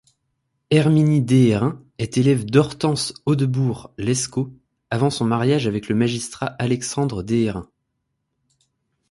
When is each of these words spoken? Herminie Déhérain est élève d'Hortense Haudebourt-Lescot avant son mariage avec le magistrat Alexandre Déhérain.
Herminie 0.71 1.21
Déhérain 1.21 1.79
est 1.99 2.17
élève 2.17 2.43
d'Hortense 2.47 3.13
Haudebourt-Lescot 3.27 4.51
avant 4.89 5.11
son 5.11 5.25
mariage 5.25 5.67
avec 5.67 5.89
le 5.89 5.93
magistrat 5.93 6.47
Alexandre 6.57 7.21
Déhérain. 7.21 7.69